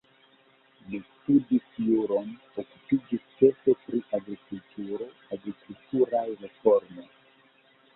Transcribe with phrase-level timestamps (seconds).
[0.93, 7.13] Li studis juron, okupiĝis ĉefe pri agrikulturo, agrikulturaj reformoj.